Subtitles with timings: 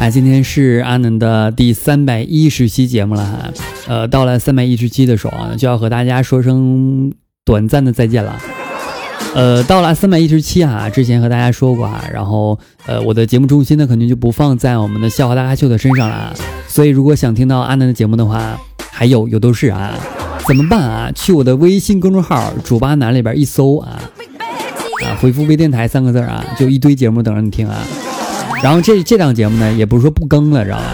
[0.00, 3.50] 啊，今天是阿南的第三百一十期节目了哈，
[3.88, 7.12] 呃，到了三百一十期的时候啊，就要和大家说声
[7.44, 8.40] 短暂的再见了。
[9.34, 16.32] 呃，到了三百一十期啊，之前和大家说过啊，然后呃，我的节目重心呢，肯定就不放在我们的笑话大咖秀的身上了。
[16.68, 18.56] 所以，如果想听到阿南的节目的话，
[18.92, 19.98] 还有有都是啊，
[20.46, 21.10] 怎么办啊？
[21.12, 24.00] 去我的微信公众号“主巴南”里边一搜啊，
[25.04, 27.76] 啊，回复“微电台”三个字啊，就一堆节目等着你听啊。
[28.62, 30.84] 然后这这档节目呢，也不是说不更了，知道吧？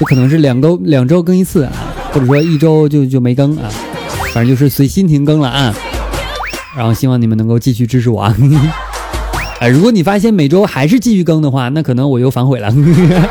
[0.00, 1.72] 就可能是两周两周更一次啊，
[2.12, 3.68] 或者说一周就就没更啊，
[4.32, 5.74] 反正就是随心情更了啊。
[6.76, 8.34] 然后希望你们能够继续支持我啊！
[9.60, 12.72] 哎，如果你发现每周还是继续更的话，那可能我又反悔了。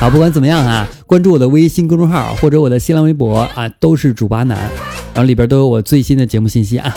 [0.00, 4.58] 好，不管怎么样啊，关注我的微信公众号或者我的新浪微博啊，都是主八男，
[5.14, 6.92] 然后里边都有我最新的节目信息啊。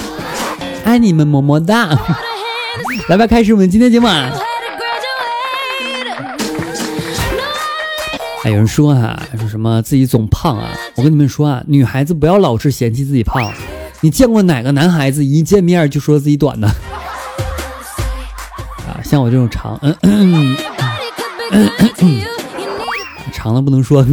[0.84, 1.90] 爱你们，么么哒！
[3.08, 4.32] 来吧，开始我们今天节目啊。
[8.48, 10.70] 还有人说啊，说什么自己总胖啊？
[10.96, 13.52] 我跟你们说啊，女孩子不要老是嫌弃自己胖。
[14.00, 16.66] 你见过哪个男孩子一见面就说自己短的？
[18.88, 19.94] 啊，像我这种长，嗯
[21.52, 21.70] 嗯嗯，
[23.34, 23.98] 长的不能说。
[24.00, 24.06] 我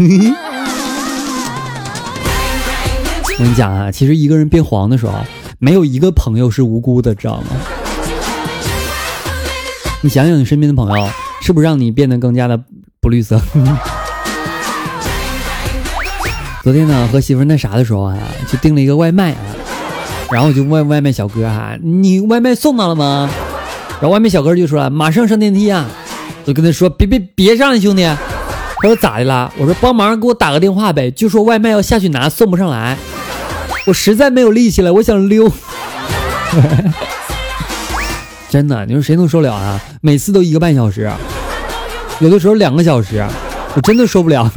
[3.38, 5.12] 跟你讲啊，其实一个人变黄的时候，
[5.60, 7.46] 没有一个朋友是无辜的，知道吗？
[10.00, 11.08] 你想想，你身边的朋友
[11.41, 12.60] 是不是让你变得更加的
[13.00, 13.41] 不绿色？
[16.64, 18.16] 昨天呢，和媳妇那啥的时候啊，
[18.50, 19.36] 就订了一个外卖啊，
[20.32, 23.28] 然后我就问外卖小哥啊，你外卖送到了吗？
[24.00, 25.84] 然后外卖小哥就说马上上电梯啊，
[26.42, 28.03] 我就跟他说别别别上了，兄弟。
[28.04, 29.53] 他说咋的了？
[29.58, 32.97] 我说帮忙给我打个电话呗，就说外卖要下去拿，送不上来，
[33.86, 35.53] 我实在没有力气了，我想溜。
[38.48, 39.78] 真的，你说谁能受了啊？
[40.00, 41.12] 每次都一个半小时，
[42.20, 43.22] 有的时候两个小时，
[43.74, 44.50] 我真的受不了。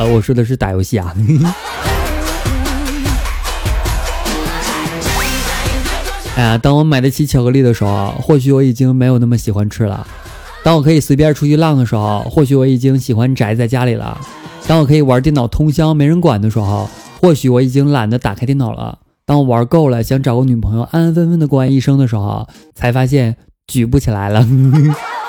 [0.00, 1.14] 呃，我说的是打游戏啊。
[6.36, 10.06] 哎呀，当我买得起巧克力的时候，或许我已经没有那么喜欢吃了；
[10.64, 14.16] 当我可以随便出去浪的时候，或许我已经喜欢宅在家里了；
[14.66, 16.88] 当我可以玩电脑通宵没人管的时候，
[17.20, 23.36] 或许我已经懒得打开电脑了；当我玩够了，想找个女朋友安安分分的过完一生的时候，才发现
[23.66, 24.48] 举不起来了。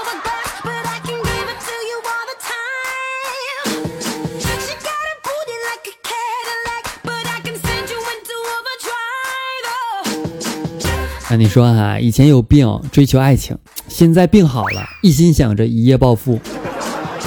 [11.31, 16.37] 那你说哈，以前有病追求爱情，现在病好了，一心想着一夜暴富。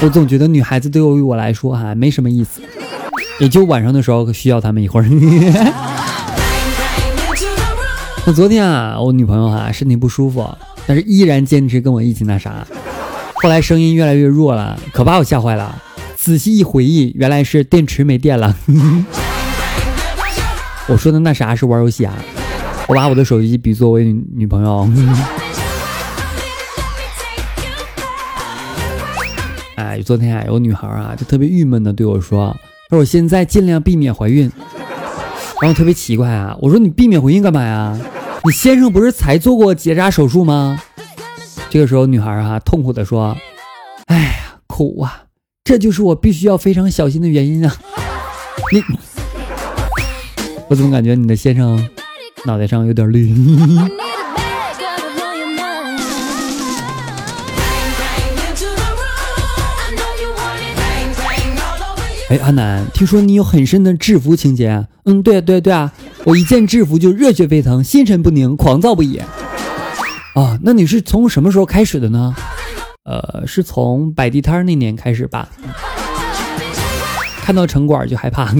[0.02, 2.60] 我总觉得女孩子对于我来说哈没什么意思，
[3.40, 5.08] 也就晚上的时候需要她们一会儿。
[8.26, 10.46] 那昨天啊，我女朋友哈身体不舒服，
[10.86, 12.66] 但是依然坚持跟我一起那啥。
[13.36, 15.74] 后来声音越来越弱了，可把我吓坏了。
[16.14, 18.54] 仔细一回忆，原来是电池没电了。
[20.88, 22.12] 我说的那啥是玩游戏啊。
[22.86, 24.88] 我把我的手机比作为女朋友。
[29.76, 32.54] 哎，昨天啊，有女孩啊，就特别郁闷的对我说
[32.90, 34.50] ：“说我现在尽量避免怀孕。”
[35.62, 37.98] 然后特别奇怪啊，我说：“你避免怀孕干嘛呀？
[38.44, 40.80] 你先生不是才做过结扎手术吗？”
[41.70, 43.36] 这个时候，女孩啊，痛苦的说
[44.06, 45.22] ：“哎呀，苦啊，
[45.64, 47.74] 这就是我必须要非常小心的原因啊！
[48.72, 48.82] 你，
[50.68, 51.82] 我怎么感觉你的先生？”
[52.46, 53.34] 脑袋上有点绿。
[62.30, 64.86] 哎，阿南，听说你有很深的制服情节。
[65.04, 65.92] 嗯，对对对啊，
[66.24, 69.18] 我一见制服就热血沸腾，心神不宁，狂躁不已。
[70.34, 72.34] 啊，那你是从什么时候开始的呢？
[73.04, 75.48] 呃，是从摆地摊那年开始吧。
[77.42, 78.50] 看到城管就害怕。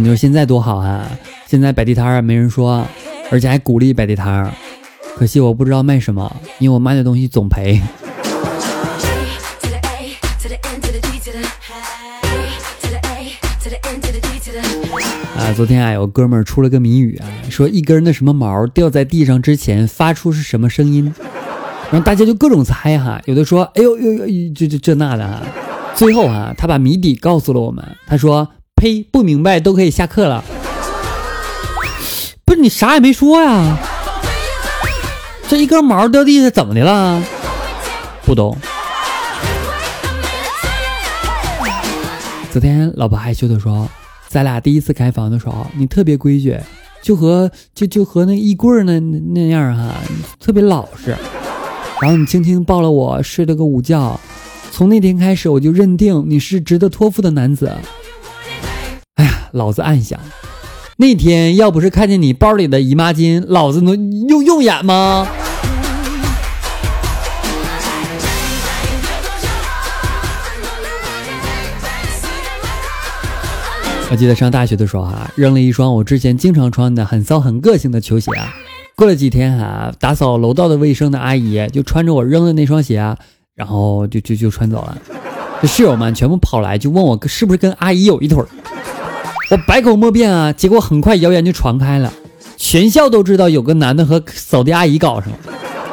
[0.00, 1.06] 你说现在多好啊！
[1.46, 2.86] 现在摆地摊儿没人说，
[3.30, 4.50] 而且还鼓励摆地摊儿。
[5.14, 7.78] 可惜我不知道卖什么，因为我卖的东西总赔。
[15.36, 21.12] 啊，昨天啊，有哥们儿出了个谜语啊，说一根那什么毛掉在地上之前发出是什么声音，
[21.90, 25.42] 然后大家就各种猜哈，有的说哎呦呦呦，这这这那的哈，
[25.94, 28.48] 最后啊，他把谜底告诉了我们，他说
[28.80, 30.42] 呸，不明白都可以下课了，
[32.46, 33.76] 不是你啥也没说呀，
[35.46, 37.22] 这一根毛掉地下怎么的了？
[38.24, 38.56] 不懂。
[42.50, 43.86] 昨天老婆害羞的说。
[44.28, 46.56] 咱俩第一次开房的时候，你特别规矩，
[47.02, 49.92] 就和就就和那衣柜那那样哈，
[50.38, 51.16] 特别老实。
[52.00, 54.18] 然后你轻轻抱了我，睡了个午觉。
[54.70, 57.76] 从那天开始，我就认定你是值得托付的男子。
[59.52, 60.18] 老子暗想，
[60.96, 65.26] 那天要不是看见你包里的姨妈巾，老子能用用眼吗？
[74.10, 78.32] 我记得上大学的时候啊，扔了一双我之前经常穿的很骚很个性的球鞋。
[78.96, 83.16] 过了几天啊，打扫楼道的卫生的阿姨就穿着我扔的那双鞋，
[83.54, 84.98] 然后就就就穿走了。
[85.62, 88.48] 这室友们全部跑来就问我是不是跟阿姨有一腿儿
[89.50, 90.52] 我百口莫辩啊。
[90.52, 92.12] 结果很快谣言就传开了，
[92.56, 95.38] 全校都知道有个男的和扫地阿姨搞上了，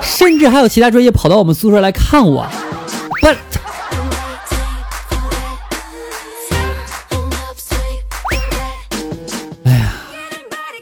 [0.01, 2.47] 甚至还有其他专业跑到我们宿舍来看我。
[3.21, 3.35] but
[9.63, 9.93] 哎呀。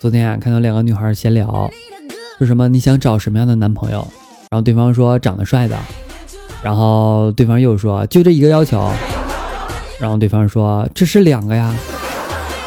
[0.02, 1.72] 昨天啊，看到两个女孩闲聊，
[2.38, 4.06] 说什么你想找什么样的男朋友？
[4.52, 5.78] 然后对方说长得帅的，
[6.62, 8.92] 然后对方又说就这一个要求，
[9.98, 11.74] 然后对方说这是两个呀，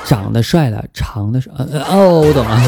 [0.08, 2.58] 长得帅的，长的是哦，我懂了。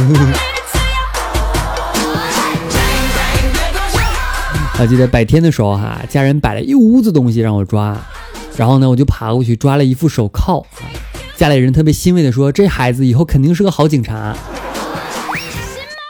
[4.78, 7.96] 我记得白天的时候哈，家人摆了一屋子东西让我抓，
[8.56, 10.66] 然后呢我就爬过去抓了一副手铐，
[11.36, 14.36] 家里人特别欣慰的说这孩子以后肯定是个好警察。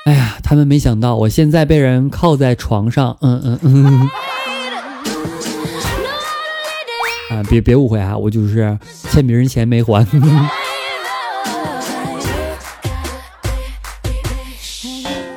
[0.06, 4.11] 哎呀，他们没想到我现在被人靠在床上，嗯嗯嗯。
[7.31, 8.77] 啊，别别误会啊，我就是
[9.11, 10.05] 欠别人钱没还。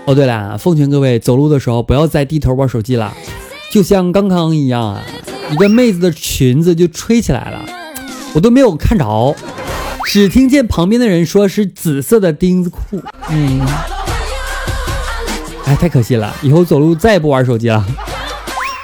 [0.05, 3.13] 哦，对了，奉劝各位走路的时候不要再低头玩手机了，
[3.71, 5.01] 就像刚刚一样啊，
[5.51, 7.65] 一个妹子的裙子就吹起来了，
[8.33, 9.35] 我都没有看着，
[10.05, 13.61] 只听见旁边的人说是紫色的钉子裤，嗯。
[15.65, 16.35] 哎，太可惜了！
[16.41, 17.85] 以后走路再也不玩手机了。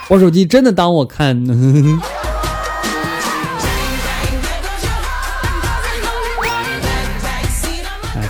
[0.07, 1.53] 玩手机真的当我看呢。
[1.53, 2.18] 啊，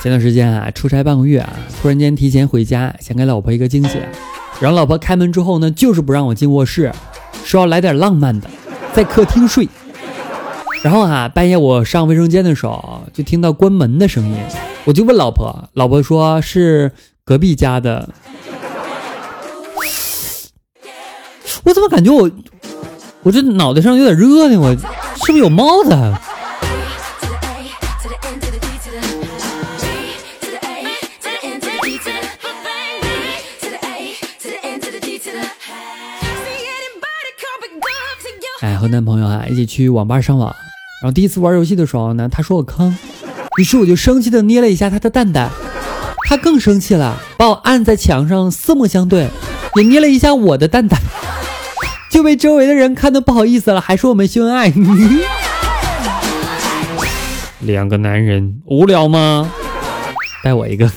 [0.01, 3.99] 前段时间啊，出差半个月啊，突然间提前回家，想给老婆一个惊喜。
[4.61, 6.91] 然后老婆开门之后呢，就是不让我进卧室，
[7.43, 8.49] 说要来点浪漫的，
[8.93, 9.67] 在客厅睡。
[10.81, 14.37] 然后啊，半夜我上卫生间的时候，就听到关门的声音，
[14.85, 16.91] 我就问老婆，老婆说是
[17.25, 18.07] 隔壁家的。
[21.63, 22.31] 我怎么感觉我，
[23.23, 24.57] 我这脑袋上有点热呢？
[24.57, 25.89] 我是不是有帽子？
[38.79, 40.55] 和男朋友啊一起去网吧上网，
[41.01, 42.95] 然后第一次玩游戏的时候呢，他说我坑，
[43.57, 45.49] 于是我就生气的捏了一下他的蛋蛋，
[46.27, 49.27] 他更生气了，把我按在墙上，四目相对，
[49.75, 50.99] 也捏了一下我的蛋蛋。
[52.09, 54.73] 就被周围的人看的不好意思了，还说我们秀恩爱。
[57.59, 59.51] 两个男人无聊吗？
[60.43, 60.89] 带我一个。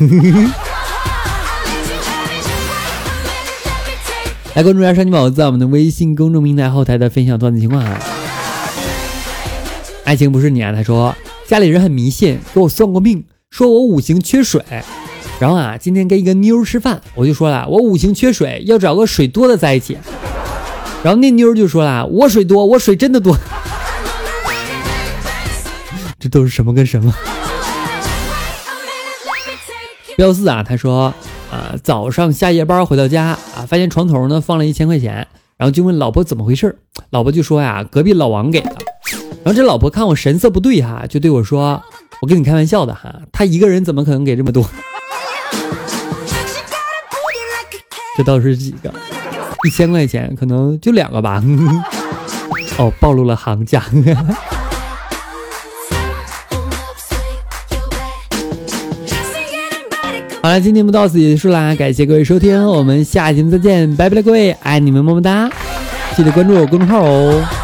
[4.55, 7.99] 来关注一下少女宝在我们的微信公众平台后台的分享段子情况啊。
[10.05, 11.17] 爱情不是你啊，他说
[11.47, 14.63] 家里人很迷信，给我算过命，说我五行缺水。
[15.41, 19.97] 然后啊，今天跟一个妞吃饭，我就说了，我五行缺水，要找个水多的在一起。
[21.03, 23.35] 然后那妞就说了：“我水多，我水真的多。”
[26.21, 27.13] 这都是什么跟什么？
[30.17, 31.13] 彪四啊，他说
[31.53, 35.27] 啊，早上下夜班回到家啊，发现床头呢放了一千块钱，
[35.59, 36.75] 然后就问老婆怎么回事
[37.11, 38.75] 老婆就说呀，隔壁老王给的。
[39.45, 41.83] 然后这老婆看我神色不对哈，就对我说
[42.23, 44.65] ：“我跟你开玩笑的哈，他一个人怎么可能给这么多？”
[48.17, 48.91] 这倒是几个。
[49.65, 51.45] 一千块钱可能就两个吧，
[52.79, 53.85] 哦，暴露了行价。
[60.45, 65.49] 好了，今天节目到此结束啦，感谢各位收听，我们下期再见，拜拜了各位，爱你们么么哒，
[66.17, 67.62] 记得关注我公众号哦。